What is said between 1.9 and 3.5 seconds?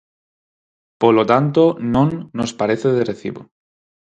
non nos parece de recibo.